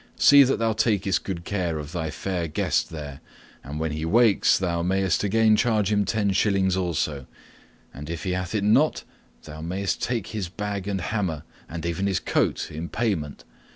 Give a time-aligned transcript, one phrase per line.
[0.17, 3.21] See that thou takest good care of thy fair guest there,
[3.63, 7.27] and when he wakes thou mayst again charge him ten shillings also,
[7.93, 9.03] and if he hath it not,
[9.43, 13.43] thou mayst take his bag and hammer, and even his coat, in payment.